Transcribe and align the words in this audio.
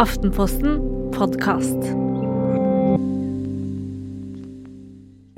Aftenposten 0.00 0.78
podkast. 1.12 1.82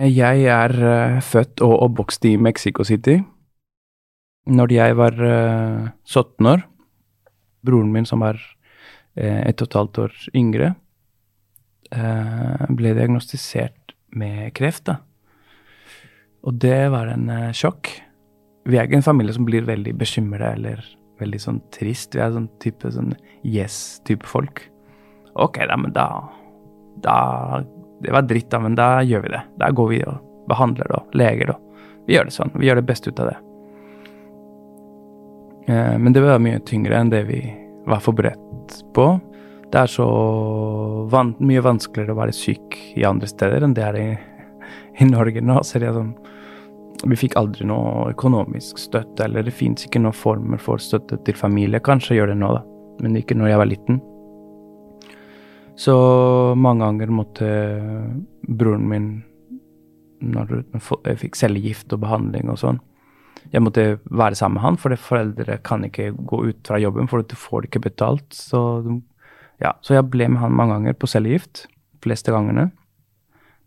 Jeg 0.07 0.45
er 0.47 0.75
uh, 0.79 1.17
født 1.19 1.65
og 1.67 1.75
oppvokst 1.89 2.29
i 2.31 2.37
Mexico 2.39 2.87
City. 2.87 3.17
Når 4.47 4.77
jeg 4.77 4.97
var 5.01 5.19
uh, 5.19 5.91
17 6.07 6.47
år, 6.47 6.63
broren 7.67 7.91
min 7.91 8.07
som 8.07 8.23
var 8.23 8.39
et 9.19 9.59
og 9.59 9.67
et 9.67 9.75
halvt 9.81 9.99
år 10.07 10.15
yngre, 10.31 10.71
ble 11.91 12.95
diagnostisert 12.97 13.93
med 14.15 14.55
kreft. 14.55 14.87
da. 14.87 15.01
Og 16.47 16.55
det 16.55 16.87
var 16.95 17.11
en 17.11 17.29
sjokk. 17.53 17.91
Vi 18.65 18.79
er 18.79 18.87
ikke 18.87 19.03
en 19.03 19.11
familie 19.11 19.35
som 19.35 19.45
blir 19.45 19.67
veldig 19.67 19.99
bekymra 19.99 20.55
eller 20.55 20.87
veldig 21.23 21.41
sånn 21.43 21.61
trist. 21.75 22.17
Vi 22.17 22.23
er 22.23 22.35
sånn 22.35 22.51
type 22.63 22.91
sånn 22.93 23.15
yes-type 23.47 24.29
folk. 24.29 24.65
Ok, 25.41 25.63
da, 25.69 25.79
men 25.81 25.95
da 25.97 26.09
Da 27.03 27.63
Det 28.03 28.13
var 28.13 28.27
dritt, 28.27 28.51
da, 28.51 28.59
men 28.59 28.75
da 28.75 29.01
gjør 29.07 29.23
vi 29.23 29.29
det. 29.31 29.43
Da 29.59 29.71
går 29.71 29.89
vi 29.89 30.03
og 30.03 30.49
behandler 30.51 30.91
det 30.91 30.99
og 30.99 31.15
leger 31.15 31.53
det. 31.53 31.59
Vi 32.07 32.17
gjør 32.17 32.27
det 32.27 32.35
sånn. 32.35 32.51
Vi 32.59 32.67
gjør 32.67 32.81
det 32.81 32.89
beste 32.89 33.11
ut 33.11 33.21
av 33.23 33.31
det. 33.31 33.37
Eh, 35.71 35.99
men 35.99 36.13
det 36.13 36.25
var 36.25 36.43
mye 36.43 36.59
tyngre 36.67 36.99
enn 36.99 37.13
det 37.13 37.23
vi 37.29 37.41
var 37.87 38.03
forberedt 38.03 38.83
på. 38.97 39.07
Det 39.73 39.85
er 39.85 39.91
så 39.91 40.09
van 41.13 41.33
mye 41.41 41.63
vanskeligere 41.65 42.13
å 42.13 42.19
være 42.19 42.35
syk 42.37 42.77
i 42.99 43.07
andre 43.09 43.31
steder 43.31 43.65
enn 43.65 43.77
det 43.77 43.87
er 43.87 43.99
i, 44.01 44.09
i 45.01 45.09
Norge 45.09 45.41
nå. 45.41 45.61
ser 45.65 45.87
jeg 45.87 45.95
sånn 45.97 46.13
vi 47.09 47.19
fikk 47.19 47.37
aldri 47.41 47.67
noe 47.67 48.13
økonomisk 48.13 48.79
støtte, 48.79 49.27
eller 49.27 49.47
det 49.47 49.55
fins 49.57 49.87
ikke 49.87 50.03
noen 50.03 50.17
former 50.17 50.61
for 50.63 50.83
støtte 50.83 51.19
til 51.27 51.37
familie. 51.39 51.83
Kanskje 51.83 52.19
gjør 52.19 52.33
det 52.33 52.39
nå, 52.41 52.53
da, 52.55 52.63
men 53.03 53.19
ikke 53.19 53.37
når 53.39 53.53
jeg 53.53 53.61
var 53.63 53.71
liten. 53.71 54.01
Så 55.83 55.95
mange 56.59 56.85
ganger 56.85 57.13
måtte 57.15 57.51
broren 58.47 58.89
min, 58.89 59.11
når 60.23 60.59
jeg 61.09 61.21
fikk 61.25 61.39
cellegift 61.41 61.95
og 61.97 62.05
behandling 62.05 62.53
og 62.53 62.61
sånn, 62.61 62.79
jeg 63.51 63.65
måtte 63.65 63.85
være 64.07 64.37
sammen 64.39 64.61
med 64.61 64.65
han, 64.67 64.79
for 64.79 64.95
foreldre 64.95 65.59
kan 65.67 65.83
ikke 65.89 66.13
gå 66.15 66.45
ut 66.47 66.69
fra 66.69 66.79
jobben, 66.79 67.09
for 67.11 67.25
du 67.27 67.35
får 67.37 67.65
det 67.65 67.73
ikke 67.73 67.87
betalt. 67.89 68.29
Så, 68.37 68.61
ja, 69.61 69.75
så 69.83 69.97
jeg 69.97 70.07
ble 70.13 70.29
med 70.31 70.45
han 70.45 70.55
mange 70.55 70.77
ganger 70.77 70.95
på 70.95 71.11
cellegift, 71.11 71.67
fleste 72.05 72.35
gangene. 72.35 72.71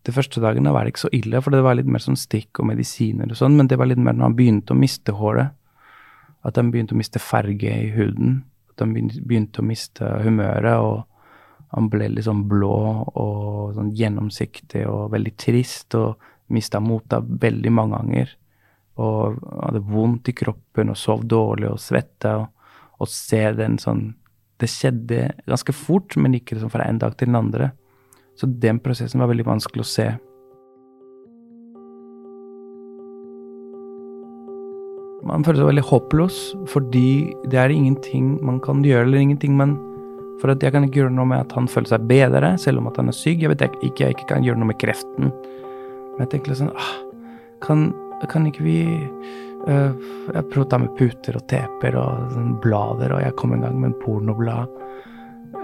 De 0.06 0.14
første 0.14 0.38
dagene 0.42 0.70
var 0.70 0.86
det 0.86 0.94
ikke 0.94 1.06
så 1.06 1.12
ille, 1.16 1.40
for 1.42 1.54
det 1.54 1.64
var 1.66 1.74
litt 1.78 1.88
mer 1.90 2.02
sånn 2.02 2.18
stikk 2.18 2.60
og 2.62 2.68
medisiner 2.70 3.30
og 3.32 3.38
sånn, 3.40 3.56
men 3.58 3.66
det 3.70 3.78
var 3.80 3.90
litt 3.90 3.98
mer 4.02 4.14
når 4.14 4.28
han 4.28 4.36
begynte 4.38 4.74
å 4.74 4.78
miste 4.78 5.14
håret. 5.18 5.56
At 6.46 6.60
han 6.60 6.70
begynte 6.70 6.94
å 6.94 7.00
miste 7.00 7.18
farge 7.18 7.72
i 7.74 7.90
huden. 7.96 8.44
At 8.70 8.84
han 8.84 8.92
begynte 8.94 9.62
å 9.62 9.66
miste 9.66 10.06
humøret, 10.22 10.78
og 10.78 11.74
han 11.74 11.88
ble 11.90 12.06
litt 12.12 12.28
sånn 12.28 12.44
blå 12.46 12.76
og 13.18 13.74
sånn 13.74 13.90
gjennomsiktig 13.98 14.84
og 14.86 15.10
veldig 15.16 15.32
trist, 15.42 15.96
og 15.98 16.22
mista 16.54 16.78
motet 16.78 17.26
veldig 17.42 17.72
mange 17.74 17.98
ganger. 17.98 18.36
Og 19.02 19.40
hadde 19.64 19.82
vondt 19.90 20.30
i 20.30 20.36
kroppen 20.36 20.92
og 20.92 21.00
sov 21.00 21.26
dårlig 21.26 21.72
og 21.72 21.82
svetta. 21.82 22.36
Og, 22.44 22.70
og 23.02 23.10
se 23.10 23.42
den 23.58 23.80
sånn 23.82 24.12
Det 24.56 24.70
skjedde 24.72 25.34
ganske 25.44 25.72
fort, 25.76 26.14
men 26.16 26.38
ikke 26.38 26.54
liksom 26.56 26.70
fra 26.72 26.86
en 26.88 27.02
dag 27.02 27.12
til 27.18 27.28
den 27.28 27.36
andre. 27.36 27.74
Så 28.36 28.48
den 28.62 28.80
prosessen 28.84 29.22
var 29.22 29.30
veldig 29.32 29.46
vanskelig 29.48 29.84
å 29.84 29.88
se. 29.88 30.06
Man 35.26 35.42
føler 35.42 35.58
seg 35.58 35.70
veldig 35.72 35.86
håpløs, 35.88 36.38
fordi 36.70 37.08
det 37.50 37.58
er 37.58 37.72
ingenting 37.74 38.36
man 38.46 38.60
kan 38.62 38.84
gjøre, 38.86 39.08
eller 39.08 39.24
ingenting 39.24 39.56
man 39.58 39.78
For 40.36 40.52
jeg 40.52 40.68
kan 40.68 40.84
ikke 40.84 41.00
gjøre 41.00 41.14
noe 41.16 41.24
med 41.30 41.46
at 41.46 41.52
han 41.56 41.64
føler 41.64 41.88
seg 41.88 42.02
bedre, 42.10 42.50
selv 42.60 42.82
om 42.82 42.90
han 42.92 43.08
er 43.08 43.14
syk. 43.16 43.40
Jeg 43.40 43.48
vet 43.48 43.62
ikke, 43.80 44.02
jeg 44.04 44.14
ikke 44.14 44.26
kan 44.34 44.44
gjøre 44.44 44.60
noe 44.60 44.68
med 44.68 44.76
kreften. 44.76 45.30
Men 45.30 46.20
jeg 46.20 46.28
tenker 46.34 46.58
sånn 46.58 46.74
ah, 46.76 46.90
kan, 47.64 47.86
kan, 48.28 48.44
ikke 48.44 48.66
vi 48.66 48.76
uh, 49.64 49.96
Jeg 49.96 50.44
prøver 50.50 50.66
å 50.66 50.68
ta 50.68 50.80
med 50.82 50.92
puter 50.98 51.40
og 51.40 51.46
teper 51.48 51.96
og 51.96 52.34
sånn 52.34 52.52
blader, 52.60 53.16
og 53.16 53.24
jeg 53.24 53.36
kom 53.40 53.56
en 53.56 53.64
gang 53.64 53.80
med 53.80 53.94
en 53.94 53.98
pornoblad. 54.04 54.76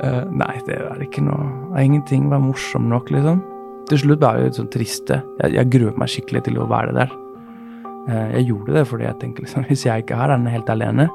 Uh, 0.02 0.24
nei, 0.34 0.56
det 0.66 0.76
er 0.82 1.02
ikke 1.04 1.22
noe 1.22 1.78
Ingenting 1.78 2.28
var 2.30 2.42
morsom 2.42 2.88
nok, 2.90 3.10
liksom. 3.14 3.42
Til 3.90 4.00
slutt 4.02 4.20
ble 4.22 4.30
jeg 4.34 4.48
litt 4.48 4.58
sånn 4.58 4.70
triste. 4.72 5.18
Jeg, 5.40 5.54
jeg 5.56 5.70
gruet 5.72 5.98
meg 6.00 6.10
skikkelig 6.10 6.42
til 6.48 6.58
å 6.62 6.68
være 6.70 6.94
der. 6.96 7.12
Uh, 8.08 8.28
jeg 8.34 8.48
gjorde 8.50 8.76
det 8.76 8.86
fordi 8.90 9.06
jeg 9.06 9.18
tenkte 9.20 9.44
liksom 9.44 9.66
Hvis 9.68 9.84
jeg 9.86 10.02
ikke 10.02 10.16
er 10.16 10.24
her, 10.24 10.34
er 10.34 10.40
den 10.42 10.54
helt 10.54 10.72
alene. 10.72 11.08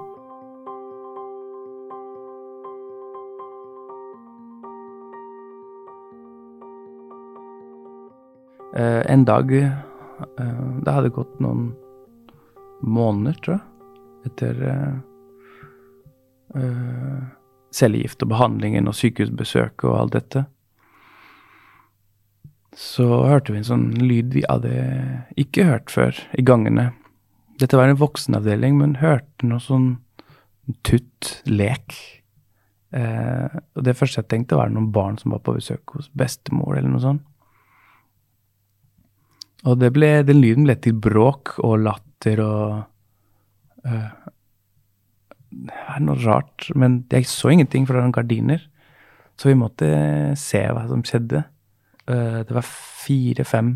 Uh, 8.77 9.01
en 9.09 9.23
dag 9.25 9.51
Det 9.51 10.93
hadde 10.93 11.13
gått 11.13 11.39
noen 11.43 11.71
måneder, 12.81 13.37
tror 13.41 13.57
jeg, 13.57 13.63
etter 14.29 14.61
cellegift 17.75 18.23
og 18.23 18.31
behandlingen 18.31 18.87
og 18.89 18.95
sykehusbesøk 18.97 19.85
og 19.87 19.97
alt 20.01 20.15
dette. 20.17 20.45
Så 22.77 23.05
hørte 23.25 23.53
vi 23.53 23.61
en 23.61 23.67
sånn 23.67 23.87
lyd 23.97 24.35
vi 24.35 24.43
hadde 24.45 24.73
ikke 25.39 25.65
hørt 25.65 25.93
før 25.93 26.17
i 26.37 26.45
gangene. 26.45 26.91
Dette 27.57 27.79
var 27.79 27.89
en 27.89 27.97
voksenavdeling, 27.97 28.77
men 28.77 28.99
hørte 29.01 29.47
noe 29.49 29.63
sånn 29.63 29.95
tutt, 30.85 31.39
lek. 31.49 31.95
Eh, 32.93 33.49
og 33.49 33.83
det 33.87 33.95
første 33.97 34.21
jeg 34.21 34.29
tenkte, 34.29 34.59
var 34.59 34.69
noen 34.69 34.91
barn 34.93 35.17
som 35.17 35.33
var 35.33 35.41
på 35.45 35.55
besøk 35.57 35.95
hos 35.97 36.11
bestemor, 36.13 36.77
eller 36.77 36.91
noe 36.91 37.03
sånt. 37.03 37.25
Og 39.67 39.81
ble, 39.81 40.11
den 40.27 40.39
lyden 40.43 40.67
ble 40.67 40.77
til 40.79 40.95
bråk 41.01 41.57
og 41.65 41.79
latter 41.81 42.43
og 42.43 43.87
eh, 43.89 44.26
det 45.49 45.75
er 45.95 46.01
noe 46.03 46.19
rart, 46.25 46.67
men 46.75 47.01
jeg 47.11 47.27
så 47.29 47.53
ingenting 47.53 47.87
fra 47.87 48.01
noen 48.01 48.15
gardiner. 48.15 48.63
Så 49.37 49.51
vi 49.51 49.59
måtte 49.59 49.87
se 50.39 50.63
hva 50.73 50.87
som 50.89 51.03
skjedde. 51.05 51.43
Eh, 52.09 52.39
det 52.47 52.55
var 52.55 52.65
fire-fem 52.67 53.75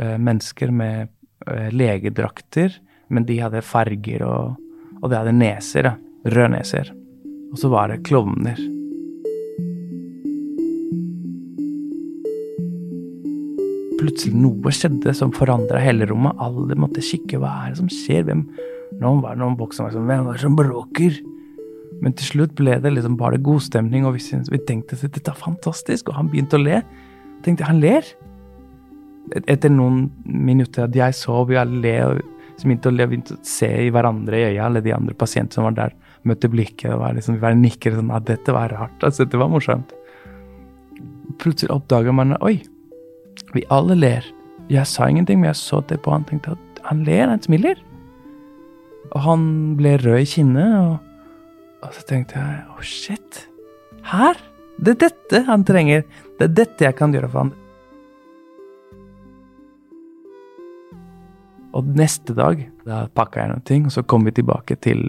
eh, 0.00 0.16
mennesker 0.16 0.72
med 0.74 1.10
eh, 1.46 1.68
legedrakter, 1.74 2.78
men 3.12 3.26
de 3.28 3.38
hadde 3.42 3.64
farger 3.64 4.24
og, 4.26 4.56
og 5.02 5.10
de 5.10 5.18
hadde 5.18 5.36
neser. 5.36 5.92
Ja. 5.92 5.96
Røde 6.28 6.50
neser. 6.56 6.90
Og 7.52 7.60
så 7.60 7.70
var 7.72 7.92
det 7.92 8.02
klovner. 8.08 8.58
Plutselig 13.98 14.34
noe 14.38 14.72
skjedde 14.74 15.14
som 15.16 15.32
forandra 15.34 15.80
hele 15.82 16.08
rommet. 16.10 16.36
Alle 16.42 16.76
måtte 16.78 17.04
kikke. 17.04 17.40
Hva 17.40 17.54
er 17.64 17.72
det 17.72 17.80
som 17.80 17.88
skjer? 17.92 18.26
Hvem, 18.28 18.44
noen 18.96 19.20
var 19.24 19.36
noen 19.36 19.58
voksne 19.58 19.86
var 19.86 19.92
sånn 19.94 20.08
Hvem 20.08 20.24
var 20.26 20.38
det 20.38 20.44
som 20.44 20.56
bråker? 20.58 21.18
Men 22.02 22.14
til 22.16 22.28
slutt 22.28 22.54
ble 22.58 22.78
det 22.82 22.92
liksom 22.94 23.18
bare 23.18 23.40
god 23.42 23.64
stemning, 23.66 24.06
og 24.06 24.14
vi, 24.16 24.22
synes, 24.22 24.50
vi 24.52 24.60
tenkte 24.62 24.96
at 24.96 25.14
dette 25.14 25.32
er 25.32 25.38
fantastisk, 25.38 26.10
og 26.10 26.18
han 26.18 26.30
begynte 26.30 26.58
å 26.58 26.62
le. 26.62 26.80
Tenkte 27.44 27.66
han 27.66 27.80
ler. 27.82 28.06
Etter 29.44 29.72
noen 29.72 30.06
minutter 30.24 30.86
at 30.86 30.96
jeg 30.96 31.16
så 31.18 31.42
vi 31.48 31.58
alle 31.58 31.82
le, 31.82 31.96
og 32.06 32.20
så 32.58 32.68
begynte 32.68 32.92
å 32.92 32.94
le, 32.94 33.08
begynte 33.10 33.36
å 33.36 33.42
se 33.46 33.70
i 33.86 33.90
hverandre 33.94 34.38
i 34.38 34.46
øya, 34.52 34.68
alle 34.68 34.82
de 34.84 34.94
andre 34.94 35.16
pasientene 35.18 35.58
som 35.58 35.66
var 35.66 35.76
der, 35.78 35.96
møtte 36.28 36.50
blikket, 36.50 36.92
og 36.94 37.02
var 37.02 37.18
liksom, 37.18 37.38
vi 37.38 37.44
bare 37.44 37.58
nikker 37.58 37.98
sånn 37.98 38.14
at 38.14 38.26
dette 38.30 38.54
var 38.54 38.72
rart, 38.74 38.96
altså 39.02 39.26
dette 39.26 39.40
var 39.40 39.50
morsomt. 39.52 39.94
Plutselig 41.42 41.74
oppdager 41.74 42.14
man 42.14 42.38
oi, 42.42 42.56
vi 43.54 43.66
alle 43.74 43.98
ler. 43.98 44.26
Jeg 44.68 44.86
sa 44.90 45.06
ingenting, 45.08 45.40
men 45.42 45.52
jeg 45.52 45.60
så 45.62 45.82
det 45.88 46.00
på 46.04 46.12
han 46.12 46.26
tenkte 46.28 46.56
at 46.56 46.82
han 46.88 47.04
ler, 47.06 47.28
han 47.30 47.42
smiler. 47.42 47.78
Og 49.08 49.20
han 49.24 49.44
ble 49.78 49.96
rød 50.02 50.20
i 50.20 50.28
kinnet, 50.28 50.74
og, 50.78 50.98
og 51.84 51.94
så 51.96 52.04
tenkte 52.08 52.40
jeg 52.40 52.64
oh 52.74 52.82
shit. 52.84 53.44
Her? 54.08 54.40
Det 54.78 54.94
er 54.94 55.00
dette 55.08 55.42
han 55.48 55.64
trenger. 55.66 56.04
Det 56.38 56.46
er 56.46 56.54
dette 56.60 56.86
jeg 56.86 56.96
kan 56.98 57.14
gjøre 57.14 57.30
for 57.32 57.46
han. 57.46 57.54
Og 61.78 61.88
neste 61.98 62.34
dag 62.34 62.60
da 62.86 63.04
pakka 63.14 63.42
jeg 63.42 63.52
noen 63.52 63.64
ting, 63.66 63.86
og 63.88 63.94
så 63.94 64.04
kom 64.06 64.26
vi 64.26 64.34
tilbake 64.38 64.78
til 64.82 65.08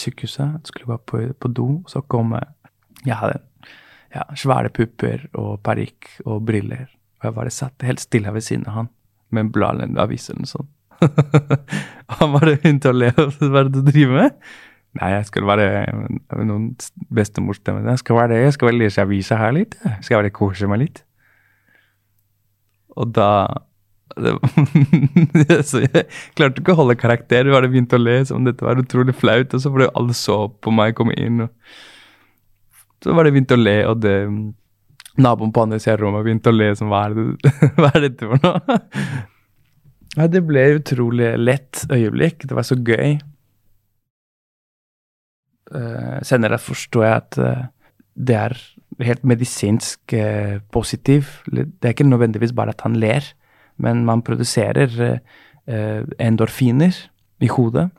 sykehuset. 0.00 0.68
Skulle 0.68 0.94
gå 0.94 0.98
på, 1.10 1.22
på 1.38 1.52
do, 1.52 1.68
og 1.82 1.92
så 1.92 2.04
kom 2.06 2.34
jeg 2.36 2.54
Jeg 3.06 3.14
hadde 3.14 3.38
ja, 4.14 4.24
svære 4.34 4.72
pupper 4.74 5.28
og 5.38 5.60
parykk 5.62 6.08
og 6.24 6.42
briller. 6.46 6.88
Og 7.20 7.28
jeg 7.28 7.34
bare 7.34 7.50
satt 7.54 7.86
helt 7.86 8.00
stille 8.00 8.32
ved 8.34 8.42
siden 8.42 8.66
av 8.66 8.74
han 8.74 8.88
med 9.30 9.44
en 9.44 9.52
blad 9.52 9.76
eller 9.76 9.86
en 9.86 10.00
avis 10.02 10.28
eller 10.30 10.42
noe 10.42 10.50
sånt. 10.50 10.70
han 12.18 12.32
bare 12.34 12.56
begynte 12.56 12.90
å 12.90 12.96
le. 12.96 13.12
Hva 13.14 13.62
er 13.62 13.68
det 13.68 13.76
du 13.76 13.90
driver 13.90 14.16
med? 14.22 14.40
Nei, 14.98 15.12
jeg 15.12 15.28
skal 15.28 15.46
være 15.46 15.68
noen 16.48 16.70
bestemorstemme. 17.14 17.84
Jeg 17.86 18.02
skal 18.02 18.18
være 18.18 18.32
det. 18.32 18.42
Jeg 18.46 18.56
skal 18.56 18.78
lese 18.80 19.04
avisa 19.04 19.38
her 19.38 19.54
litt. 19.54 19.76
Jeg 19.84 20.06
skal 20.06 20.22
bare 20.22 20.34
kose 20.34 20.70
meg 20.70 20.82
litt. 20.86 21.02
Og 22.98 23.12
da 23.14 23.30
det, 24.18 24.32
Så 25.68 25.84
jeg 25.84 26.06
klarte 26.38 26.62
ikke 26.62 26.74
å 26.74 26.80
holde 26.80 26.98
karakter. 26.98 27.44
Jeg 27.44 27.54
bare 27.54 27.70
begynte 27.70 27.98
å 27.98 28.02
le 28.02 28.16
som 28.26 28.46
dette 28.46 28.64
var 28.64 28.80
utrolig 28.80 29.14
flaut. 29.16 29.54
Og 29.54 29.62
så 29.62 29.72
ble 29.74 29.90
alle 29.92 30.16
så 30.16 30.46
på 30.48 30.74
meg 30.74 30.96
komme 30.98 31.14
inn. 31.20 31.46
Så 33.04 33.14
var 33.14 33.28
det 33.28 33.36
begynt 33.36 33.54
å 33.54 33.60
le, 33.60 33.78
og 33.86 34.00
det 34.02 34.16
Naboen 35.18 35.50
på 35.54 35.64
andre 35.64 35.80
siden 35.82 35.96
av 35.96 36.02
rommet 36.04 36.24
begynte 36.26 36.50
å 36.50 36.54
le 36.54 36.68
som 36.78 36.90
hva 36.92 37.08
er, 37.08 37.14
det, 37.16 37.52
hva 37.78 37.90
er 37.90 38.04
dette 38.06 38.26
for 38.30 38.42
noe? 38.42 38.78
Ja, 40.18 40.26
det 40.30 40.42
ble 40.46 40.64
utrolig 40.78 41.32
lett 41.38 41.84
øyeblikk. 41.92 42.46
Det 42.48 42.56
var 42.56 42.66
så 42.66 42.76
gøy. 42.76 43.18
Uh, 45.68 46.18
senere 46.24 46.58
forstår 46.60 47.04
jeg 47.04 47.16
at 47.16 47.38
uh, 47.44 47.66
det 48.16 48.36
er 48.38 48.54
helt 49.04 49.24
medisinsk 49.28 50.14
uh, 50.16 50.58
positiv. 50.72 51.28
Det 51.46 51.68
er 51.84 51.94
ikke 51.94 52.08
nødvendigvis 52.08 52.56
bare 52.56 52.72
at 52.74 52.82
han 52.86 52.96
ler, 52.96 53.26
men 53.76 54.04
man 54.08 54.24
produserer 54.26 55.20
endorfiner 55.68 56.96
i 57.44 57.48
hodet 57.52 57.90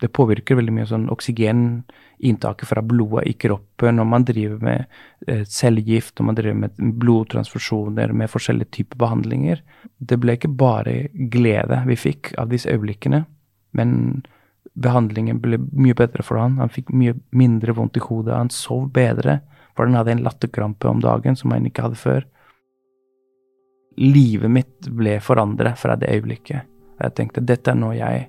det 0.00 0.08
påvirker 0.16 0.56
veldig 0.56 0.72
mye 0.74 0.88
sånn 0.88 1.08
oksygeninntaket 1.12 2.68
fra 2.68 2.82
blodet 2.84 3.26
i 3.28 3.34
kroppen 3.36 3.98
når 4.00 4.08
man 4.08 4.24
driver 4.28 4.62
med 4.64 4.86
eh, 5.28 5.42
cellegift, 5.44 6.14
når 6.18 6.28
man 6.28 6.38
driver 6.38 6.58
med 6.62 6.80
blodtransfusjoner, 7.02 8.14
med 8.16 8.32
forskjellige 8.32 8.72
typer 8.78 9.00
behandlinger. 9.02 9.60
Det 9.98 10.16
ble 10.20 10.38
ikke 10.38 10.52
bare 10.62 10.94
glede 11.32 11.82
vi 11.88 11.98
fikk 12.00 12.32
av 12.40 12.48
disse 12.52 12.72
øyeblikkene, 12.72 13.24
men 13.76 14.22
behandlingen 14.80 15.40
ble 15.42 15.60
mye 15.60 15.96
bedre 15.98 16.24
for 16.24 16.40
han. 16.40 16.56
Han 16.62 16.72
fikk 16.72 16.92
mye 16.96 17.18
mindre 17.36 17.76
vondt 17.76 18.00
i 18.00 18.04
hodet, 18.04 18.36
han 18.36 18.52
sov 18.54 18.88
bedre, 18.94 19.40
for 19.76 19.88
han 19.88 19.98
hadde 19.98 20.16
en 20.16 20.24
latterkrampe 20.24 20.88
om 20.88 21.04
dagen 21.04 21.36
som 21.36 21.52
han 21.52 21.68
ikke 21.68 21.84
hadde 21.88 22.00
før. 22.00 22.26
Livet 24.00 24.48
mitt 24.48 24.88
ble 24.96 25.18
forandret 25.20 25.76
fra 25.80 25.98
det 26.00 26.08
øyeblikket. 26.14 26.64
Jeg 27.00 27.16
tenkte 27.16 27.44
dette 27.44 27.72
er 27.72 27.78
noe 27.80 27.96
jeg 27.96 28.28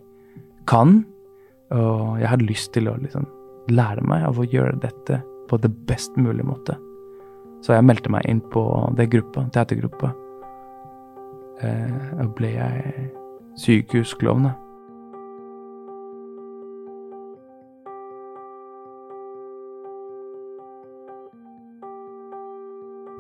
kan, 0.68 1.02
og 1.72 2.20
jeg 2.20 2.30
hadde 2.30 2.48
lyst 2.50 2.74
til 2.76 2.90
å 2.92 2.98
liksom 3.00 3.28
lære 3.72 4.04
meg 4.08 4.26
av 4.28 4.40
å 4.40 4.48
gjøre 4.48 4.80
dette 4.82 5.22
på 5.50 5.60
det 5.62 5.72
best 5.88 6.18
mulige 6.20 6.48
måte. 6.48 6.76
Så 7.62 7.76
jeg 7.76 7.86
meldte 7.86 8.12
meg 8.12 8.26
inn 8.30 8.42
på 8.54 8.64
det 8.98 9.10
gruppa, 9.12 9.46
teatergruppa. 9.54 10.12
Eh, 11.62 12.12
og 12.24 12.34
ble 12.40 12.56
jeg 12.56 13.12
sykehusklovn. 13.62 14.50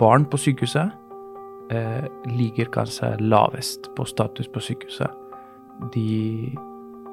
Barn 0.01 0.25
på 0.25 0.39
sykehuset 0.42 0.89
eh, 1.69 2.07
ligger 2.25 2.71
kanskje 2.74 3.13
lavest 3.21 3.92
på 3.95 4.07
status 4.09 4.50
på 4.50 4.63
sykehuset. 4.65 5.12
De 5.94 6.57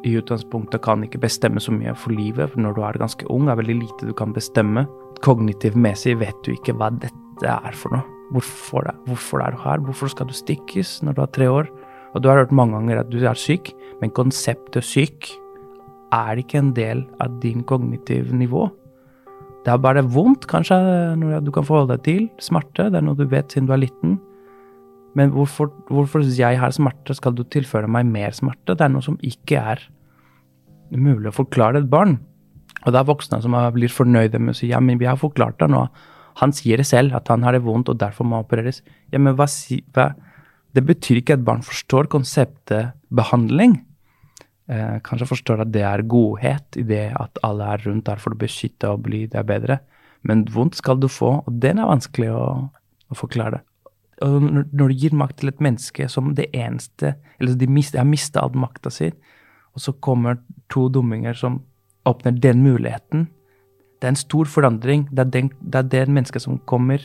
i 0.07 0.15
utgangspunktet 0.19 0.83
kan 0.85 1.03
ikke 1.05 1.21
bestemme 1.23 1.61
så 1.63 1.73
mye 1.75 1.95
for 1.99 2.15
livet. 2.15 2.53
for 2.53 2.61
Når 2.61 2.77
du 2.77 2.83
er 2.83 3.01
ganske 3.01 3.31
ung, 3.31 3.49
er 3.49 3.59
veldig 3.59 3.79
lite 3.81 4.07
du 4.07 4.15
kan 4.15 4.33
bestemme. 4.33 4.87
Kognitivmessig 5.25 6.19
vet 6.21 6.39
du 6.45 6.53
ikke 6.55 6.77
hva 6.79 6.91
dette 6.95 7.49
er 7.49 7.75
for 7.75 7.97
noe. 7.97 8.05
Hvorfor, 8.33 8.85
det, 8.85 8.95
hvorfor 9.09 9.41
er 9.41 9.55
du 9.55 9.63
her? 9.63 9.81
Hvorfor 9.81 10.11
skal 10.13 10.29
du 10.29 10.37
stikkes 10.37 10.99
når 11.03 11.17
du 11.17 11.23
er 11.23 11.31
tre 11.33 11.49
år? 11.51 11.71
Og 12.15 12.23
du 12.23 12.29
har 12.29 12.43
hørt 12.43 12.53
mange 12.53 12.77
ganger 12.77 13.01
at 13.01 13.11
du 13.13 13.19
er 13.25 13.39
syk, 13.39 13.73
men 14.03 14.13
konseptet 14.13 14.85
syk 14.85 15.31
er 16.15 16.41
ikke 16.41 16.61
en 16.61 16.75
del 16.77 17.05
av 17.21 17.41
din 17.43 17.65
kognitive 17.65 18.37
nivå. 18.37 18.69
Det 19.65 19.73
er 19.75 19.81
bare 19.83 20.05
vondt, 20.05 20.47
kanskje, 20.49 20.77
noe 21.21 21.41
du 21.45 21.51
kan 21.53 21.67
forholde 21.67 21.97
deg 21.97 22.05
til. 22.07 22.23
Smerte, 22.41 22.89
det 22.89 23.01
er 23.01 23.05
noe 23.05 23.19
du 23.19 23.27
vet 23.29 23.53
siden 23.53 23.69
du 23.69 23.75
er 23.75 23.83
liten. 23.83 24.17
Men 25.19 25.33
hvorfor, 25.35 25.73
hvorfor 25.91 26.23
jeg 26.23 26.61
har 26.61 26.75
smerte, 26.75 27.17
skal 27.17 27.35
du 27.35 27.43
tilføre 27.51 27.91
meg 27.91 28.07
mer 28.07 28.35
smerte? 28.37 28.77
Det 28.77 28.85
er 28.87 28.93
noe 28.93 29.05
som 29.05 29.19
ikke 29.25 29.59
er 29.75 29.83
mulig 30.95 31.33
å 31.33 31.39
forklare 31.41 31.83
et 31.83 31.91
barn. 31.91 32.19
Og 32.85 32.95
det 32.95 33.01
er 33.01 33.09
voksne 33.09 33.41
som 33.43 33.57
blir 33.75 33.91
fornøyde 33.91 34.39
med 34.39 34.55
å 34.55 34.59
si 34.61 34.71
ja, 34.71 34.79
men 34.85 35.01
vi 35.01 35.09
har 35.09 35.19
forklart 35.19 35.59
det 35.63 35.71
nå. 35.73 35.83
Han 36.39 36.55
sier 36.55 36.79
det 36.79 36.87
selv, 36.87 37.17
at 37.19 37.29
han 37.33 37.43
har 37.43 37.57
det 37.57 37.65
vondt 37.65 37.91
og 37.91 37.99
derfor 37.99 38.29
må 38.29 38.45
opereres. 38.45 38.85
Ja, 39.11 39.19
men 39.19 39.35
hva, 39.39 39.49
hva 39.97 40.13
Det 40.77 40.85
betyr 40.85 41.19
ikke 41.19 41.35
at 41.39 41.45
barn 41.47 41.65
forstår 41.65 42.07
konseptet 42.13 42.93
behandling. 43.09 43.79
Eh, 44.69 44.99
kanskje 45.03 45.31
forstår 45.31 45.65
at 45.65 45.73
det 45.73 45.83
er 45.83 46.05
godhet 46.05 46.77
i 46.77 46.85
det 46.87 47.07
at 47.17 47.41
alle 47.43 47.71
er 47.73 47.83
rundt 47.87 48.07
der 48.07 48.21
for 48.21 48.37
å 48.37 48.39
beskytte 48.39 48.93
og 48.93 49.03
bli 49.09 49.25
det 49.33 49.43
bedre. 49.49 49.81
Men 50.23 50.45
vondt 50.45 50.77
skal 50.77 51.01
du 51.01 51.09
få, 51.09 51.41
og 51.41 51.59
den 51.65 51.81
er 51.81 51.89
vanskelig 51.89 52.29
å, 52.37 52.45
å 52.69 53.19
forklare 53.19 53.65
når 54.21 54.89
du 54.89 54.95
gir 54.95 55.15
makt 55.15 55.39
til 55.41 55.53
et 55.53 55.61
menneske 55.63 56.09
som 56.11 56.33
det 56.35 56.49
eneste 56.57 57.15
Eller 57.39 57.55
de 57.55 57.67
mist, 57.71 57.95
har 57.95 58.05
mista 58.05 58.41
all 58.41 58.55
makta 58.55 58.91
si, 58.91 59.13
og 59.75 59.81
så 59.81 59.93
kommer 59.93 60.41
to 60.69 60.89
dumminger 60.89 61.35
som 61.35 61.61
åpner 62.05 62.33
den 62.33 62.63
muligheten 62.63 63.29
Det 64.01 64.07
er 64.07 64.09
en 64.09 64.17
stor 64.17 64.45
forandring. 64.45 65.09
Det 65.11 65.19
er, 65.19 65.31
den, 65.31 65.51
det 65.61 65.79
er 65.79 65.83
den 65.83 66.15
mennesket 66.15 66.43
som 66.43 66.59
kommer 66.67 67.03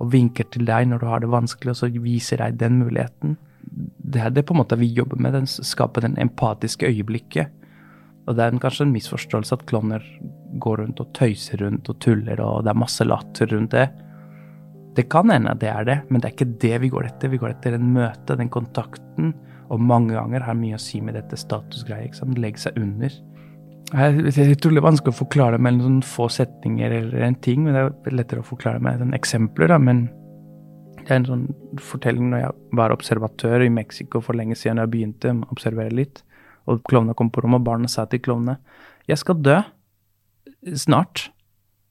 og 0.00 0.12
vinker 0.12 0.44
til 0.48 0.64
deg 0.64 0.88
når 0.88 1.02
du 1.02 1.06
har 1.06 1.20
det 1.20 1.28
vanskelig, 1.28 1.74
og 1.74 1.76
så 1.76 1.88
viser 2.00 2.40
deg 2.40 2.56
den 2.56 2.78
muligheten. 2.80 3.36
Det 3.60 4.22
er 4.24 4.30
det 4.32 4.46
på 4.48 4.54
en 4.54 4.62
måte 4.62 4.78
vi 4.80 4.88
jobber 4.96 5.20
med, 5.20 5.34
den 5.36 5.46
skaper 5.46 6.00
den 6.00 6.16
empatiske 6.16 6.88
øyeblikket. 6.88 7.52
Og 8.24 8.36
det 8.36 8.44
er 8.44 8.54
en, 8.54 8.62
kanskje 8.62 8.86
en 8.86 8.94
misforståelse 8.94 9.58
at 9.58 9.66
klovner 9.68 10.04
går 10.60 10.80
rundt 10.80 11.00
og 11.04 11.12
tøyser 11.16 11.60
rundt 11.60 11.88
og 11.92 12.00
tuller, 12.00 12.40
og 12.40 12.64
det 12.64 12.72
er 12.72 12.80
masse 12.80 13.04
latter 13.04 13.52
rundt 13.52 13.76
det. 13.76 13.90
Det 14.96 15.06
kan 15.12 15.30
hende 15.30 15.54
det 15.60 15.70
er 15.70 15.86
det, 15.86 15.98
men 16.10 16.20
det 16.20 16.28
er 16.30 16.34
ikke 16.34 16.58
det 16.62 16.76
vi 16.82 16.90
går 16.90 17.06
etter. 17.12 17.30
Vi 17.30 17.38
går 17.38 17.54
etter 17.54 17.76
en 17.76 17.92
møte, 17.94 18.36
den 18.36 18.50
kontakten. 18.52 19.34
Og 19.70 19.82
mange 19.82 20.16
ganger 20.16 20.42
har 20.42 20.56
mye 20.58 20.78
å 20.78 20.82
si 20.82 20.98
med 21.04 21.14
dette 21.14 21.38
statusgreiet. 21.38 22.18
Legge 22.36 22.64
seg 22.64 22.78
under. 22.80 23.12
Det 23.90 24.38
er 24.38 24.82
vanskelig 24.84 25.14
å 25.14 25.20
forklare 25.24 25.58
med 25.62 25.78
noen 25.78 25.98
få 26.06 26.28
setninger 26.30 26.92
eller 26.94 27.26
en 27.26 27.38
ting, 27.42 27.64
men 27.64 27.74
det 27.74 27.82
er 27.82 28.18
lettere 28.18 28.42
å 28.42 28.46
forklare 28.46 28.82
med 28.82 29.00
sånn 29.02 29.16
eksempler. 29.16 29.70
da, 29.72 29.78
men 29.78 30.08
det 31.00 31.08
er 31.08 31.18
en 31.20 31.26
sånn 31.26 31.46
fortelling 31.82 32.30
når 32.30 32.42
jeg 32.44 32.78
var 32.78 32.94
observatør 32.94 33.64
i 33.64 33.72
Mexico 33.72 34.20
for 34.22 34.38
lenge 34.38 34.54
siden. 34.58 34.78
Jeg 34.78 34.92
begynte 34.92 35.32
å 35.32 35.48
observere 35.50 35.94
litt, 35.94 36.22
og 36.70 36.84
klovnene 36.86 37.16
kom 37.18 37.32
på 37.34 37.42
rommet, 37.42 37.62
og 37.62 37.66
barna 37.66 37.90
sa 37.90 38.06
til 38.06 38.22
klovnene 38.22 38.58
Jeg 39.08 39.18
skal 39.18 39.40
dø 39.42 39.58
snart. 40.76 41.30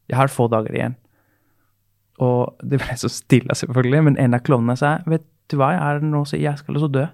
Jeg 0.08 0.18
har 0.18 0.32
få 0.32 0.48
dager 0.48 0.76
igjen. 0.76 0.96
Og 2.20 2.60
det 2.68 2.82
ble 2.82 2.98
så 3.00 3.10
stille, 3.12 3.56
selvfølgelig, 3.56 4.02
men 4.10 4.18
en 4.20 4.36
av 4.36 4.44
klovnene 4.44 4.76
sa 4.80 4.98
vet 5.10 5.24
du 5.50 5.58
hva, 5.58 5.72
jeg 5.74 5.82
er 5.82 6.04
nå, 6.06 6.26
så 6.28 6.38
jeg 6.40 6.60
skal 6.60 6.78
også 6.78 6.92
dø. 6.94 7.06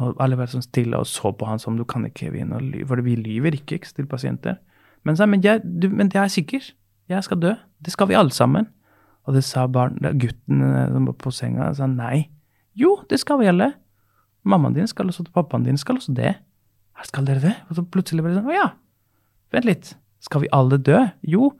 Og 0.00 0.20
alle 0.22 0.36
ble 0.38 0.46
sånn 0.48 0.64
stille 0.64 0.98
og 1.00 1.08
så 1.08 1.32
på 1.36 1.48
han 1.48 1.60
som 1.60 1.76
du 1.76 1.84
kan 1.88 2.04
ikke 2.08 2.30
vinne 2.32 2.60
for 2.88 3.02
vi 3.04 3.16
lyver 3.18 3.56
ikke, 3.58 3.80
ikke 3.80 3.96
til 3.96 4.08
pasienter. 4.08 4.60
Men 5.04 5.18
sa 5.18 5.26
men 5.26 5.42
jeg, 5.44 5.64
du, 5.64 5.88
men 5.92 6.12
jeg 6.12 6.22
er 6.22 6.32
sikker, 6.32 6.68
jeg 7.10 7.26
skal 7.26 7.40
dø. 7.42 7.56
Det 7.82 7.92
skal 7.92 8.08
vi 8.08 8.16
alle 8.16 8.32
sammen. 8.32 8.68
Og 9.26 9.36
det 9.36 9.44
sa 9.46 9.66
barn, 9.70 9.98
gutten 10.18 10.62
eh, 10.66 10.86
som 10.90 11.08
var 11.10 11.18
på 11.20 11.32
senga, 11.34 11.68
sa 11.78 11.86
nei. 11.90 12.26
Jo, 12.78 12.96
det 13.10 13.20
skal 13.22 13.40
vi 13.42 13.50
alle. 13.50 13.72
Mammaen 14.48 14.74
din 14.74 14.88
skal 14.90 15.10
også, 15.10 15.26
pappaen 15.34 15.66
din 15.66 15.78
skal 15.78 16.00
også 16.00 16.14
det. 16.16 16.34
Her 16.98 17.08
skal 17.08 17.26
dere 17.28 17.42
det? 17.44 17.52
Og 17.68 17.78
så 17.78 17.84
plutselig 17.86 18.24
ble 18.24 18.32
det 18.32 18.40
sånn, 18.40 18.50
å 18.50 18.56
ja, 18.56 18.70
vent 19.54 19.68
litt, 19.68 19.92
skal 20.22 20.42
vi 20.42 20.50
alle 20.54 20.78
dø? 20.82 20.98
Jo, 21.28 21.52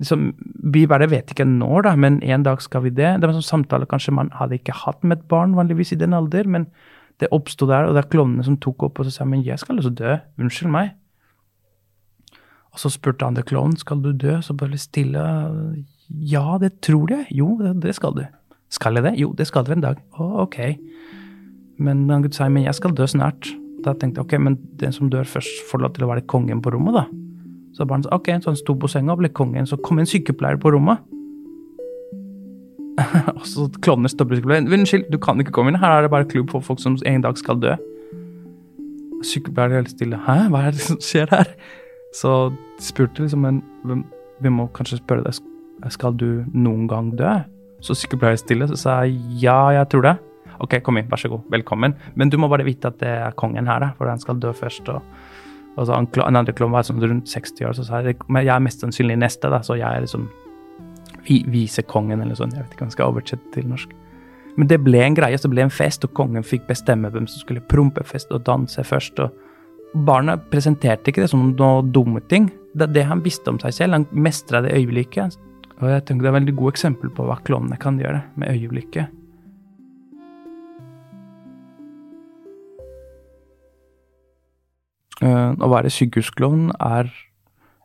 liksom, 0.00 0.32
Vi 0.74 0.86
bare 0.90 1.08
vet 1.10 1.30
ikke 1.30 1.46
når, 1.48 1.86
da, 1.88 1.94
men 1.96 2.20
en 2.22 2.44
dag 2.46 2.62
skal 2.62 2.84
vi 2.86 2.90
det. 2.94 3.20
Det 3.20 3.28
var 3.28 3.36
sånn 3.36 3.64
samtale 3.64 3.88
kanskje 3.90 4.16
man 4.16 4.32
hadde 4.34 4.58
ikke 4.58 4.76
hatt 4.84 5.02
med 5.04 5.20
et 5.20 5.28
barn 5.30 5.56
vanligvis 5.58 5.94
i 5.94 6.00
den 6.00 6.16
alder, 6.16 6.48
men 6.48 6.68
det 7.22 7.30
oppsto 7.34 7.68
der, 7.70 7.86
og 7.86 7.94
det 7.94 8.04
er 8.04 8.10
klovnene 8.10 8.44
som 8.46 8.58
tok 8.58 8.88
opp 8.88 8.98
og 8.98 9.10
sa 9.12 9.26
men 9.28 9.44
jeg 9.46 9.60
skal 9.62 9.78
altså 9.78 9.92
dø. 9.94 10.16
Unnskyld 10.40 10.72
meg. 10.74 10.94
Og 12.74 12.82
så 12.82 12.90
spurte 12.90 13.26
andre 13.26 13.44
klovnen 13.46 13.78
skal 13.78 14.00
du 14.02 14.10
dø, 14.10 14.40
så 14.42 14.56
bare 14.58 14.78
stille. 14.82 15.22
Ja, 16.10 16.58
det 16.58 16.80
tror 16.82 17.12
jeg. 17.14 17.28
Jo, 17.30 17.54
det, 17.60 17.76
det 17.84 17.94
skal 17.94 18.16
du. 18.16 18.24
Skal 18.74 18.98
jeg 18.98 19.06
det? 19.06 19.14
Jo, 19.20 19.30
det 19.36 19.46
skal 19.46 19.66
du 19.66 19.76
en 19.76 19.84
dag. 19.84 20.00
Å, 20.18 20.26
ok. 20.42 20.58
Men 21.78 22.08
han 22.10 22.26
sa 22.34 22.48
men 22.50 22.66
jeg 22.66 22.74
skal 22.74 22.96
dø 22.98 23.06
snart. 23.06 23.46
Da 23.84 23.94
tenkte 23.94 24.22
jeg 24.22 24.26
ok, 24.26 24.34
men 24.42 24.58
den 24.80 24.94
som 24.96 25.10
dør 25.12 25.28
først, 25.28 25.68
får 25.70 25.84
lov 25.84 25.94
til 25.94 26.06
å 26.06 26.10
være 26.10 26.26
kongen 26.30 26.62
på 26.64 26.72
rommet, 26.74 26.98
da. 26.98 27.23
Så 27.74 27.86
barnet 27.88 28.06
sa 28.06 28.14
ok, 28.14 28.30
så 28.42 28.52
han 28.52 28.58
sto 28.58 28.76
på 28.78 28.90
senga 28.90 29.14
og 29.14 29.22
ble 29.22 29.30
kongen. 29.34 29.66
Så 29.66 29.78
kom 29.82 29.98
en 29.98 30.08
sykepleier 30.08 30.60
på 30.62 30.70
rommet. 30.74 31.02
og 33.38 33.46
så 33.50 33.66
klovner 33.82 34.12
stopper 34.12 34.38
sykepleieren. 34.38 34.70
Unnskyld, 34.72 35.08
du 35.10 35.18
kan 35.18 35.40
ikke 35.42 35.54
komme 35.56 35.72
inn. 35.72 35.80
Her 35.82 35.98
er 35.98 36.06
det 36.06 36.12
bare 36.14 36.28
klubb 36.30 36.52
for 36.54 36.62
folk 36.62 36.82
som 36.82 36.96
en 37.06 37.24
dag 37.24 37.40
skal 37.40 37.58
dø. 37.62 37.74
Sykepleieren 39.24 39.74
er 39.74 39.82
helt 39.82 39.94
stille. 39.94 40.20
Hæ, 40.26 40.36
hva 40.52 40.68
er 40.68 40.76
det 40.76 40.84
som 40.84 41.00
skjer 41.02 41.32
her? 41.34 41.50
Så 42.14 42.52
spurte 42.82 43.24
liksom 43.24 43.46
en 43.48 43.62
Vi 44.42 44.50
må 44.50 44.66
kanskje 44.74 44.98
spørre 44.98 45.24
deg, 45.24 45.36
skal 45.94 46.14
du 46.18 46.44
noen 46.52 46.86
gang 46.90 47.10
dø? 47.16 47.32
Så 47.82 47.94
sykepleieren 47.98 48.38
stille, 48.38 48.68
så 48.70 48.78
sa 48.78 48.96
jeg 49.02 49.18
ja, 49.42 49.58
jeg 49.74 49.88
tror 49.90 50.06
det. 50.06 50.14
Ok, 50.62 50.78
kom 50.86 50.98
inn, 50.98 51.08
vær 51.10 51.18
så 51.18 51.30
god, 51.30 51.42
velkommen. 51.50 51.94
Men 52.14 52.30
du 52.30 52.36
må 52.38 52.48
bare 52.50 52.66
vite 52.66 52.90
at 52.90 53.00
det 53.00 53.10
er 53.10 53.34
kongen 53.38 53.66
her, 53.66 53.88
for 53.98 54.10
han 54.10 54.22
skal 54.22 54.38
dø 54.42 54.52
først. 54.54 54.88
og 54.88 55.02
og 55.74 55.88
så 55.88 55.96
en 55.98 56.36
andre 56.38 56.54
klom 56.54 56.74
var 56.74 56.86
sånn 56.86 57.02
rundt 57.02 57.28
60 57.30 57.66
år, 57.66 57.74
så 57.74 57.84
sa 57.86 58.00
jeg 58.04 58.18
men 58.28 58.44
jeg 58.44 58.54
er 58.54 58.62
mest 58.62 58.84
sannsynlig 58.84 59.18
neste, 59.18 59.50
da, 59.50 59.60
så 59.64 59.78
jeg 59.78 59.88
er 59.88 60.04
liksom 60.04 60.28
visekongen 61.24 62.20
eller 62.20 62.36
sånn. 62.38 62.52
Jeg 62.54 62.66
vet 62.66 62.74
ikke 62.76 62.84
om 62.84 62.90
jeg 62.90 62.98
skal 62.98 63.12
oversette 63.12 63.54
til 63.54 63.70
norsk. 63.70 63.94
Men 64.54 64.68
det 64.70 64.78
ble 64.84 65.00
en 65.02 65.16
greie, 65.16 65.38
så 65.38 65.48
det 65.48 65.56
ble 65.56 65.64
en 65.66 65.72
fest, 65.72 66.04
og 66.06 66.12
kongen 66.14 66.46
fikk 66.46 66.68
bestemme 66.68 67.10
hvem 67.10 67.26
som 67.30 67.42
skulle 67.42 67.64
prompefest 67.70 68.30
og 68.34 68.44
danse 68.46 68.84
først. 68.86 69.18
og 69.24 70.04
Barna 70.06 70.36
presenterte 70.36 71.10
ikke 71.10 71.24
det 71.24 71.30
som 71.32 71.48
noen 71.48 71.90
dumme 71.92 72.22
ting. 72.28 72.50
det 72.74 72.92
det 72.92 73.04
han 73.06 73.22
visste 73.22 73.50
om 73.50 73.58
seg 73.58 73.72
selv. 73.72 73.92
Han 73.92 74.06
mestra 74.10 74.60
det 74.60 74.74
øyeblikket. 74.74 75.38
Og 75.80 75.90
jeg 75.90 76.04
tenker 76.04 76.22
det 76.22 76.30
er 76.30 76.34
et 76.34 76.40
veldig 76.40 76.56
godt 76.56 76.74
eksempel 76.74 77.10
på 77.10 77.26
hva 77.26 77.36
klovnene 77.42 77.78
kan 77.78 77.98
gjøre 77.98 78.22
med 78.36 78.50
øyeblikket. 78.50 79.23
Å 85.22 85.68
være 85.70 85.92
sykehusklovn 85.92 86.72
er 86.82 87.10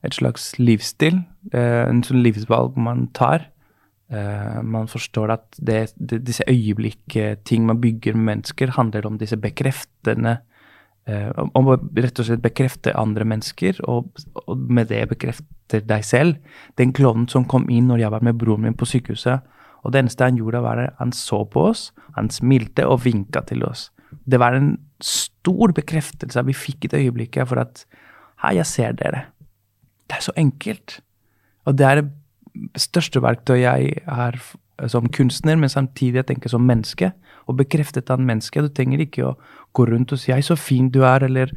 et 0.06 0.16
slags 0.16 0.54
livsstil. 0.58 1.22
En 1.54 2.02
sånn 2.06 2.24
livsvalg 2.26 2.78
man 2.80 3.08
tar. 3.14 3.50
Uh, 4.10 4.64
man 4.66 4.88
forstår 4.90 5.30
at 5.36 5.60
det, 5.62 5.92
det, 6.02 6.24
disse 6.26 6.42
øyeblikk-ting 6.50 7.68
man 7.68 7.78
bygger 7.78 8.16
med 8.18 8.26
mennesker, 8.32 8.72
handler 8.74 9.06
om 9.06 9.20
disse 9.22 9.38
bekreftende 9.38 10.40
Om 11.56 11.70
å 11.70 11.76
rett 11.98 12.20
og 12.22 12.26
slett 12.28 12.42
bekrefte 12.42 12.92
andre 12.94 13.26
mennesker, 13.26 13.80
og, 13.90 14.12
og 14.46 14.60
med 14.70 14.92
det 14.92 15.08
bekrefter 15.10 15.82
deg 15.82 16.04
selv. 16.06 16.36
Den 16.78 16.92
klovnen 16.94 17.26
som 17.32 17.48
kom 17.50 17.66
inn 17.70 17.88
når 17.90 18.04
jeg 18.04 18.14
var 18.14 18.26
med 18.28 18.38
broren 18.38 18.68
min 18.68 18.76
på 18.78 18.86
sykehuset, 18.86 19.42
og 19.82 19.94
det 19.94 20.04
eneste 20.04 20.28
han 20.28 20.38
gjorde, 20.38 20.62
var 20.62 20.84
at 20.84 21.00
han 21.00 21.14
så 21.16 21.40
på 21.50 21.64
oss, 21.72 21.88
han 22.14 22.30
smilte 22.30 22.86
og 22.86 23.02
vinka 23.08 23.42
til 23.50 23.66
oss. 23.66 23.88
Det 24.30 24.40
var 24.40 24.56
en 24.58 24.78
stor 25.04 25.74
bekreftelse 25.76 26.46
vi 26.48 26.56
fikk 26.58 26.86
i 26.86 26.92
det 26.94 27.04
øyeblikket 27.06 27.50
for 27.50 27.62
at 27.62 27.86
Hei, 28.40 28.54
jeg 28.56 28.66
ser 28.70 28.94
dere. 28.96 29.26
Det 30.08 30.16
er 30.16 30.24
så 30.24 30.32
enkelt. 30.40 31.02
Og 31.68 31.76
det 31.76 31.86
er 31.86 31.98
det 32.00 32.80
største 32.80 33.20
verktøyet 33.20 33.66
jeg 33.66 33.98
har 34.08 34.38
som 34.88 35.10
kunstner, 35.12 35.58
men 35.60 35.70
samtidig 35.70 36.22
jeg 36.22 36.30
tenker 36.30 36.54
som 36.54 36.64
menneske. 36.64 37.12
Og 37.52 37.58
bekreftet 37.60 38.10
av 38.10 38.20
en 38.20 38.30
menneske. 38.30 38.62
Du 38.64 38.72
trenger 38.72 39.04
ikke 39.04 39.26
å 39.28 39.36
gå 39.76 39.86
rundt 39.90 40.14
og 40.14 40.20
si 40.20 40.32
'hei, 40.32 40.42
så 40.42 40.56
fin 40.56 40.90
du 40.90 41.02
er', 41.04 41.26
eller 41.26 41.52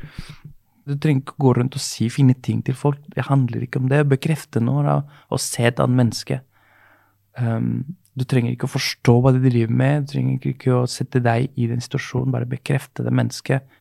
Du 0.85 0.97
trenger 0.99 1.21
ikke 1.21 1.39
gå 1.39 1.53
rundt 1.55 1.75
og 1.77 1.81
si 1.81 2.09
fine 2.09 2.35
ting 2.35 2.61
til 2.65 2.75
folk. 2.75 2.99
Det 3.15 3.27
handler 3.29 3.63
ikke 3.63 3.79
om 3.79 3.89
det. 3.89 4.09
Bekrefte 4.09 4.61
noe 4.61 5.05
og 5.31 5.39
se 5.39 5.63
et 5.63 5.79
annet 5.79 5.97
menneske. 5.97 6.41
Um, 7.39 7.95
du 8.19 8.25
trenger 8.29 8.53
ikke 8.53 8.69
å 8.69 8.75
forstå 8.75 9.15
hva 9.25 9.33
de 9.33 9.41
driver 9.41 9.73
med, 9.73 10.05
du 10.05 10.13
trenger 10.13 10.49
ikke 10.51 10.75
å 10.83 10.89
sette 10.91 11.23
deg 11.25 11.49
i 11.57 11.69
den 11.71 11.81
situasjonen, 11.81 12.33
bare 12.35 12.49
bekrefte 12.49 13.05
det 13.07 13.13
mennesket. 13.15 13.79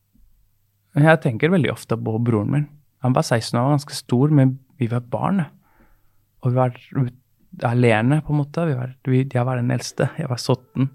Jeg 0.95 1.21
tenker 1.23 1.51
veldig 1.51 1.71
ofte 1.71 1.97
på 1.99 2.17
broren 2.23 2.51
min. 2.51 2.69
Han 3.03 3.15
var 3.15 3.25
16 3.25 3.57
år, 3.59 3.73
ganske 3.75 3.95
stor, 3.95 4.31
men 4.31 4.57
vi 4.79 4.87
var 4.91 5.03
barn. 5.11 5.43
Og 6.41 6.51
vi 6.51 6.59
var 6.59 6.75
alene, 7.67 8.21
på 8.21 8.33
en 8.33 8.39
måte. 8.39 8.65
Vi 8.67 8.77
var, 8.77 8.95
jeg 9.07 9.45
var 9.47 9.59
den 9.59 9.71
eldste. 9.73 10.09
Jeg 10.19 10.29
var 10.29 10.39
17. 10.39 10.89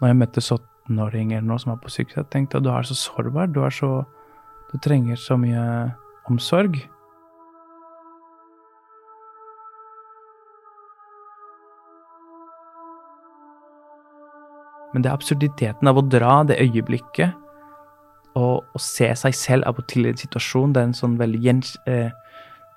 Når 0.00 0.12
jeg 0.12 0.18
møtte 0.20 0.44
17-åringer 0.44 1.44
nå 1.46 1.58
som 1.60 1.74
var 1.74 1.82
på 1.82 1.92
sykehus, 1.92 2.18
jeg 2.22 2.30
tenkte 2.34 2.60
at 2.60 2.66
du 2.66 2.70
er 2.74 2.86
så 2.86 2.96
sårbar. 2.98 3.50
Du, 3.54 3.62
er 3.66 3.74
så, 3.74 4.04
du 4.70 4.78
trenger 4.82 5.18
så 5.20 5.38
mye 5.40 5.64
omsorg. 6.30 6.78
Men 14.92 15.02
det 15.02 15.10
er 15.10 15.18
absurditeten 15.18 15.90
av 15.90 16.00
å 16.00 16.06
dra 16.06 16.40
det 16.46 16.58
øyeblikket 16.62 17.36
og, 18.38 18.62
og 18.62 18.82
se 18.82 19.10
seg 19.18 19.36
selv 19.36 19.68
av 19.68 19.78
og 19.78 19.86
til 19.90 20.06
i 20.06 20.12
en 20.12 20.18
situasjon. 20.18 20.74
Det 20.74 20.82
er 20.82 20.90
en 20.90 20.98
sånn 21.02 21.20
veldig 21.20 21.44
gjens... 21.46 21.76
Eh, 21.90 22.10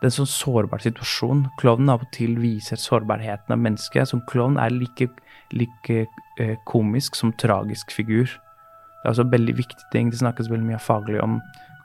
det 0.04 0.10
er 0.10 0.12
en 0.12 0.18
sånn 0.18 0.34
sårbar 0.34 0.82
situasjon. 0.84 1.46
Klovnen 1.62 1.94
av 1.94 2.02
og 2.04 2.10
til 2.12 2.34
viser 2.36 2.76
sårbarheten 2.76 3.54
av 3.56 3.62
mennesket. 3.64 4.10
Som 4.10 4.20
klovn 4.28 4.58
er 4.60 4.74
like, 4.76 5.08
like 5.56 6.00
eh, 6.44 6.58
komisk 6.68 7.16
som 7.16 7.32
tragisk 7.40 7.94
figur. 7.96 8.28
Det 8.28 9.06
er 9.06 9.14
også 9.14 9.24
en 9.24 9.32
veldig 9.32 9.56
viktig 9.62 9.88
ting. 9.94 10.10
Det 10.12 10.20
snakkes 10.20 10.52
veldig 10.52 10.74
mye 10.74 10.82
faglig 10.84 11.22
om 11.24 11.38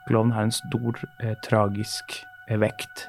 klovn 0.09 0.33
har 0.35 0.49
en 0.49 0.51
stor 0.51 0.99
eh, 1.23 1.37
tragisk 1.45 2.17
eh, 2.49 2.59
vekt. 2.59 3.05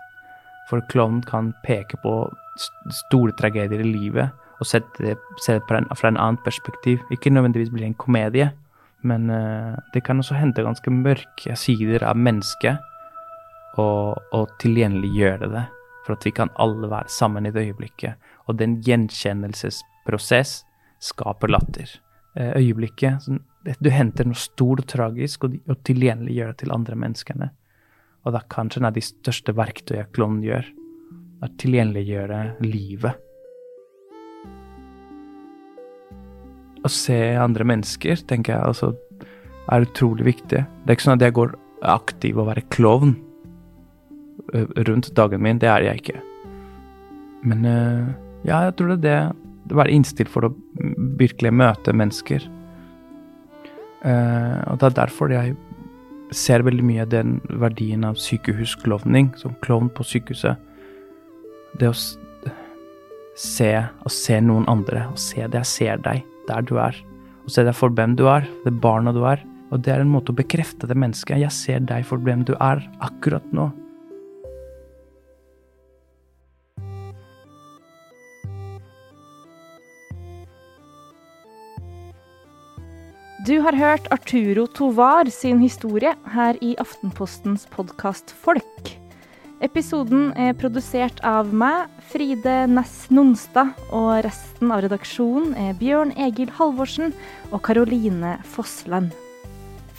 For 0.71 0.85
klovnen 0.93 1.25
kan 1.27 1.51
peke 1.67 1.99
på 2.05 2.15
st 2.61 2.95
store 3.01 3.35
tragedier 3.35 3.83
i 3.83 3.91
livet 3.91 4.40
og 4.61 4.69
se 4.69 4.83
det 4.99 5.17
en, 5.49 5.89
fra 5.97 6.11
en 6.11 6.19
annen 6.21 6.39
perspektiv. 6.45 7.01
Ikke 7.13 7.33
nødvendigvis 7.33 7.73
bli 7.73 7.87
en 7.89 7.97
komedie, 7.97 8.51
men 9.03 9.31
uh, 9.33 9.77
det 9.95 10.05
kan 10.05 10.21
også 10.21 10.37
hente 10.37 10.65
ganske 10.65 10.93
mørke 10.93 11.57
sider 11.57 12.05
av 12.05 12.19
mennesket, 12.21 12.81
og, 13.81 14.19
og 14.37 14.51
tilgjengeliggjøre 14.61 15.49
det, 15.53 15.63
for 16.05 16.17
at 16.17 16.27
vi 16.27 16.33
kan 16.37 16.51
alle 16.61 16.91
være 16.91 17.13
sammen 17.13 17.47
i 17.47 17.53
det 17.55 17.69
øyeblikket. 17.71 18.19
Og 18.51 18.59
den 18.61 18.81
gjenkjennelsesprosess 18.85 20.65
skaper 21.01 21.55
latter. 21.55 21.95
Uh, 22.37 22.53
øyeblikket 22.61 23.25
sånn, 23.25 23.41
Du 23.81 23.91
henter 23.93 24.25
noe 24.25 24.39
stort 24.41 24.85
og 24.85 24.87
tragisk 24.89 25.45
og, 25.45 25.57
og 25.69 25.81
tilgjengeliggjør 25.85 26.53
det 26.53 26.61
til 26.63 26.73
andre 26.73 26.97
menneskene. 26.97 27.51
Og 28.25 28.33
det 28.35 28.43
er 28.43 28.53
kanskje 28.53 28.81
en 28.81 28.89
av 28.89 28.95
de 28.97 29.03
største 29.05 29.53
verktøyene 29.57 30.09
klovnen 30.17 30.45
gjør. 30.45 30.69
Å 31.41 31.49
tilgjengeliggjøre 31.61 32.41
livet. 32.65 33.30
Å 36.85 36.91
se 36.93 37.19
andre 37.37 37.67
mennesker, 37.69 38.23
tenker 38.29 38.55
jeg 38.55 38.71
altså 38.73 38.95
er 39.71 39.85
utrolig 39.87 40.25
viktig. 40.27 40.63
Det 40.65 40.89
er 40.89 40.97
ikke 40.97 41.07
sånn 41.07 41.19
at 41.19 41.27
jeg 41.27 41.37
går 41.37 41.53
aktiv 41.91 42.39
og 42.41 42.49
være 42.51 42.67
klovn 42.75 43.15
rundt 44.89 45.11
dagen 45.15 45.43
min. 45.45 45.61
Det 45.63 45.69
er 45.71 45.85
jeg 45.87 46.03
ikke. 46.03 46.21
Men 47.47 47.69
ja, 48.45 48.65
jeg 48.67 48.75
tror 48.79 48.95
det 48.95 48.99
er 48.99 49.05
det. 49.07 49.21
Det 49.71 49.77
Være 49.79 49.95
innstilt 49.95 50.33
for 50.33 50.49
å 50.49 50.55
virkelig 51.21 51.53
møte 51.55 51.93
mennesker. 51.95 52.43
Og 54.01 54.81
det 54.81 54.89
er 54.89 54.97
derfor 54.97 55.31
jeg 55.31 55.55
ser 56.35 56.65
veldig 56.67 56.87
mye 56.89 57.07
den 57.11 57.37
verdien 57.61 58.03
av 58.09 58.19
sykehusklovning, 58.19 59.31
som 59.39 59.55
klovn 59.63 59.93
på 59.95 60.07
sykehuset. 60.07 60.59
Det 61.79 61.93
å 61.93 61.95
se 63.39 63.71
å 63.79 64.11
se 64.11 64.41
noen 64.43 64.67
andre, 64.73 65.07
å 65.13 65.17
se 65.21 65.45
det 65.47 65.63
jeg 65.63 65.71
ser 65.77 66.03
deg 66.03 66.25
der 66.51 66.67
du 66.67 66.77
er, 66.83 66.97
og 67.47 67.55
se 67.55 67.65
deg 67.67 67.77
for 67.77 67.95
hvem 67.95 68.19
du 68.19 68.27
er, 68.31 68.49
det 68.67 68.77
barna 68.83 69.15
du 69.17 69.23
er. 69.29 69.43
Og 69.71 69.85
det 69.87 69.95
er 69.95 70.03
en 70.03 70.11
måte 70.11 70.35
å 70.35 70.39
bekrefte 70.39 70.89
det 70.91 70.99
mennesket. 70.99 71.39
Jeg 71.39 71.55
ser 71.55 71.85
deg 71.87 72.03
for 72.09 72.19
hvem 72.19 72.43
du 72.47 72.57
er 72.59 72.83
akkurat 73.07 73.47
nå. 73.55 73.71
Du 83.47 83.57
har 83.65 83.73
hørt 83.73 84.11
Arturo 84.13 84.67
Tovar 84.67 85.31
sin 85.33 85.63
historie 85.63 86.13
her 86.35 86.59
i 86.61 86.75
Aftenpostens 86.79 87.65
podkast 87.73 88.35
Folk. 88.45 89.00
Episoden 89.61 90.31
er 90.41 90.55
produsert 90.57 91.19
av 91.27 91.51
meg, 91.53 91.91
Fride 92.09 92.65
Næss 92.73 93.11
Nonstad, 93.13 93.77
og 93.93 94.25
resten 94.25 94.73
av 94.73 94.81
redaksjonen 94.87 95.53
er 95.53 95.77
Bjørn 95.77 96.17
Egil 96.17 96.49
Halvorsen 96.57 97.13
og 97.51 97.61
Karoline 97.67 98.39
Fossland. 98.55 99.13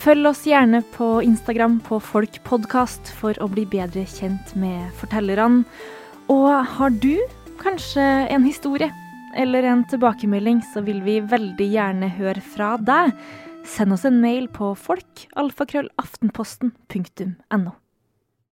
Følg 0.02 0.26
oss 0.32 0.42
gjerne 0.50 0.82
på 0.96 1.22
Instagram 1.22 1.78
på 1.86 2.00
Folk 2.02 2.42
Podkast 2.42 3.06
for 3.20 3.38
å 3.38 3.46
bli 3.52 3.62
bedre 3.70 4.02
kjent 4.10 4.50
med 4.58 4.90
fortellerne. 4.98 5.62
Og 6.26 6.66
har 6.74 6.90
du 6.90 7.22
kanskje 7.62 8.26
en 8.34 8.42
historie 8.42 8.90
eller 9.38 9.62
en 9.62 9.86
tilbakemelding, 9.86 10.58
så 10.74 10.82
vil 10.82 11.06
vi 11.06 11.22
veldig 11.22 11.70
gjerne 11.70 12.10
høre 12.18 12.42
fra 12.42 12.74
deg. 12.82 13.14
Send 13.62 13.94
oss 13.94 14.02
en 14.10 14.18
mail 14.24 14.50
på 14.50 14.74
folkalfakrøllaftenposten.no. 14.88 17.81